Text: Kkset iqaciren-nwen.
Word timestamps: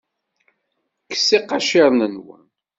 Kkset 1.11 1.31
iqaciren-nwen. 1.37 2.43